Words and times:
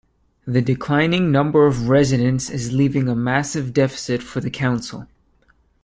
The 0.47 0.63
declining 0.63 1.31
number 1.31 1.67
of 1.67 1.87
residents 1.87 2.49
is 2.49 2.73
leaving 2.73 3.07
a 3.07 3.13
massive 3.13 3.71
deficit 3.71 4.23
for 4.23 4.39
the 4.41 4.49
council. 4.49 5.05